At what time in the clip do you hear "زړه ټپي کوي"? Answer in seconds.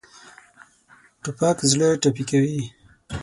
1.71-2.61